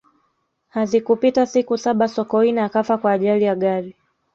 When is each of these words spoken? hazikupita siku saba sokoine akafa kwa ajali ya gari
hazikupita 0.69 1.45
siku 1.45 1.77
saba 1.77 2.07
sokoine 2.07 2.61
akafa 2.61 2.97
kwa 2.97 3.11
ajali 3.11 3.43
ya 3.43 3.55
gari 3.55 3.95